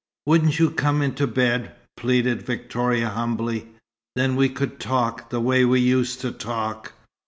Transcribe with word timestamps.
"Wouldn't 0.25 0.57
you 0.57 0.71
come 0.71 1.03
into 1.03 1.27
bed?" 1.27 1.75
pleaded 1.95 2.41
Victoria 2.41 3.09
humbly. 3.09 3.67
"Then 4.15 4.35
we 4.35 4.49
could 4.49 4.79
talk, 4.79 5.29
the 5.29 5.39
way 5.39 5.63
we 5.63 5.79
used 5.79 6.21
to 6.21 6.31
talk." 6.31 6.93